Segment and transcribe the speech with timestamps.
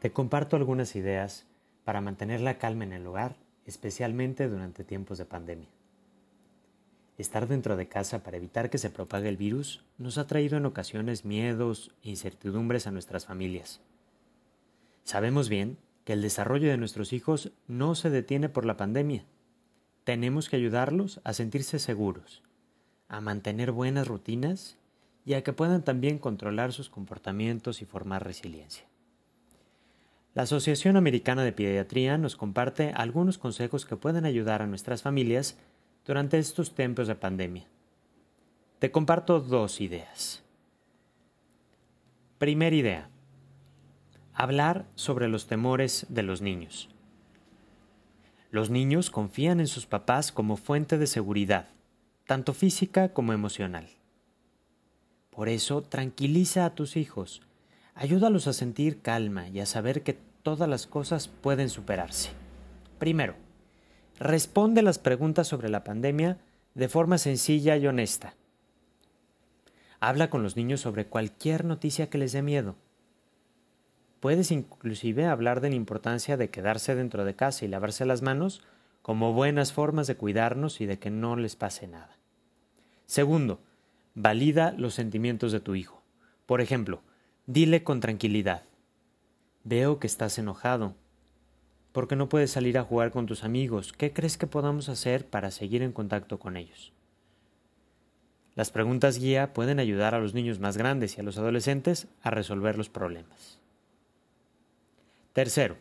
[0.00, 1.46] te comparto algunas ideas
[1.84, 5.68] para mantener la calma en el hogar, especialmente durante tiempos de pandemia.
[7.18, 10.66] Estar dentro de casa para evitar que se propague el virus nos ha traído en
[10.66, 13.80] ocasiones miedos e incertidumbres a nuestras familias.
[15.04, 19.24] Sabemos bien que el desarrollo de nuestros hijos no se detiene por la pandemia.
[20.04, 22.42] Tenemos que ayudarlos a sentirse seguros,
[23.08, 24.76] a mantener buenas rutinas
[25.24, 28.86] y a que puedan también controlar sus comportamientos y formar resiliencia.
[30.36, 35.56] La Asociación Americana de Pediatría nos comparte algunos consejos que pueden ayudar a nuestras familias
[36.04, 37.66] durante estos tiempos de pandemia.
[38.78, 40.42] Te comparto dos ideas.
[42.36, 43.08] Primera idea.
[44.34, 46.90] Hablar sobre los temores de los niños.
[48.50, 51.70] Los niños confían en sus papás como fuente de seguridad,
[52.26, 53.88] tanto física como emocional.
[55.30, 57.40] Por eso, tranquiliza a tus hijos,
[57.96, 62.30] ayúdalos a sentir calma y a saber que todas las cosas pueden superarse.
[62.98, 63.34] Primero,
[64.20, 66.38] responde las preguntas sobre la pandemia
[66.74, 68.34] de forma sencilla y honesta.
[69.98, 72.76] Habla con los niños sobre cualquier noticia que les dé miedo.
[74.20, 78.62] Puedes inclusive hablar de la importancia de quedarse dentro de casa y lavarse las manos
[79.00, 82.18] como buenas formas de cuidarnos y de que no les pase nada.
[83.06, 83.60] Segundo,
[84.14, 86.02] valida los sentimientos de tu hijo.
[86.44, 87.02] Por ejemplo,
[87.46, 88.62] dile con tranquilidad,
[89.68, 90.94] Veo que estás enojado.
[91.90, 93.92] ¿Por qué no puedes salir a jugar con tus amigos?
[93.92, 96.92] ¿Qué crees que podamos hacer para seguir en contacto con ellos?
[98.54, 102.30] Las preguntas guía pueden ayudar a los niños más grandes y a los adolescentes a
[102.30, 103.58] resolver los problemas.
[105.32, 105.78] Tercero,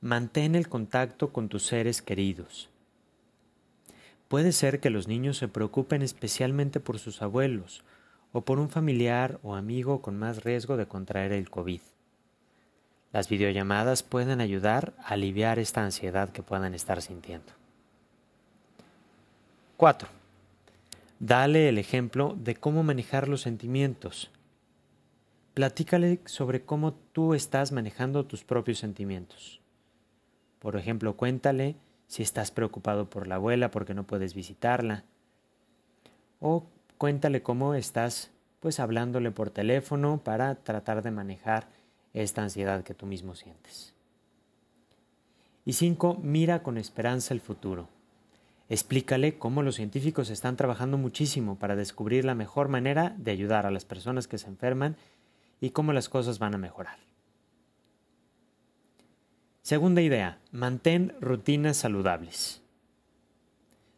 [0.00, 2.70] mantén el contacto con tus seres queridos.
[4.26, 7.84] Puede ser que los niños se preocupen especialmente por sus abuelos
[8.32, 11.80] o por un familiar o amigo con más riesgo de contraer el COVID.
[13.12, 17.52] Las videollamadas pueden ayudar a aliviar esta ansiedad que puedan estar sintiendo.
[19.76, 20.08] 4.
[21.18, 24.30] Dale el ejemplo de cómo manejar los sentimientos.
[25.54, 29.60] Platícale sobre cómo tú estás manejando tus propios sentimientos.
[30.60, 31.76] Por ejemplo, cuéntale
[32.06, 35.04] si estás preocupado por la abuela porque no puedes visitarla.
[36.40, 36.66] O
[37.00, 38.30] cuéntale cómo estás
[38.60, 41.66] pues hablándole por teléfono para tratar de manejar
[42.12, 43.94] esta ansiedad que tú mismo sientes.
[45.64, 47.88] Y cinco, mira con esperanza el futuro.
[48.68, 53.70] Explícale cómo los científicos están trabajando muchísimo para descubrir la mejor manera de ayudar a
[53.70, 54.98] las personas que se enferman
[55.58, 56.98] y cómo las cosas van a mejorar.
[59.62, 62.60] Segunda idea, mantén rutinas saludables.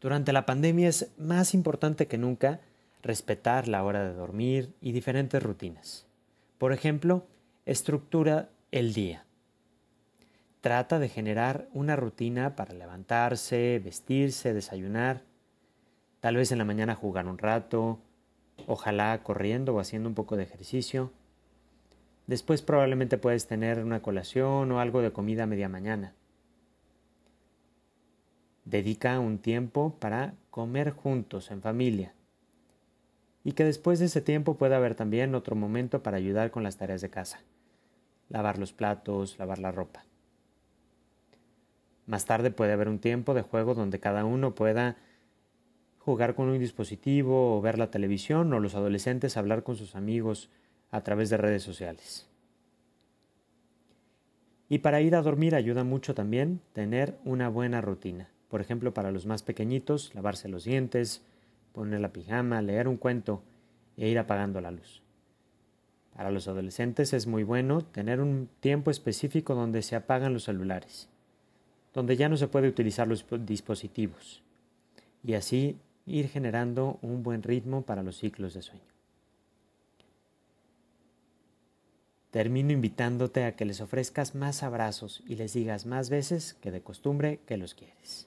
[0.00, 2.60] Durante la pandemia es más importante que nunca
[3.06, 6.06] respetar la hora de dormir y diferentes rutinas.
[6.58, 7.26] Por ejemplo,
[7.66, 9.24] Estructura el día.
[10.60, 15.24] Trata de generar una rutina para levantarse, vestirse, desayunar,
[16.20, 17.98] tal vez en la mañana jugar un rato,
[18.68, 21.10] ojalá corriendo o haciendo un poco de ejercicio.
[22.28, 26.14] Después probablemente puedes tener una colación o algo de comida a media mañana.
[28.64, 32.14] Dedica un tiempo para comer juntos en familia.
[33.46, 36.78] Y que después de ese tiempo pueda haber también otro momento para ayudar con las
[36.78, 37.38] tareas de casa
[38.28, 40.04] lavar los platos, lavar la ropa.
[42.06, 44.96] Más tarde puede haber un tiempo de juego donde cada uno pueda
[46.00, 50.50] jugar con un dispositivo o ver la televisión o los adolescentes hablar con sus amigos
[50.90, 52.26] a través de redes sociales.
[54.68, 58.28] Y para ir a dormir ayuda mucho también tener una buena rutina.
[58.48, 61.22] Por ejemplo, para los más pequeñitos, lavarse los dientes,
[61.76, 63.42] poner la pijama, leer un cuento
[63.98, 65.02] e ir apagando la luz.
[66.16, 71.10] Para los adolescentes es muy bueno tener un tiempo específico donde se apagan los celulares,
[71.92, 74.42] donde ya no se puede utilizar los dispositivos
[75.22, 78.80] y así ir generando un buen ritmo para los ciclos de sueño.
[82.30, 86.80] Termino invitándote a que les ofrezcas más abrazos y les digas más veces que de
[86.80, 88.26] costumbre que los quieres.